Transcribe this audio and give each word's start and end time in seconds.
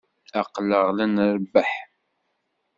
Aql-aɣ 0.41 0.87
la 0.91 1.05
nrebbeḥ. 1.07 1.71